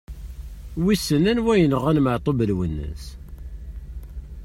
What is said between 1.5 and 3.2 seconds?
yenɣan Maɛtub Lwennas?